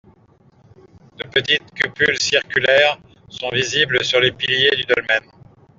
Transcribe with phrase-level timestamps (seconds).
[1.19, 2.97] De petites cupules circulaires
[3.29, 5.21] sont visibles sur les piliers du dolmen.